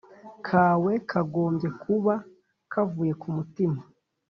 [0.47, 2.13] kawe kagombye kuba
[2.71, 3.79] kavuye ku mutima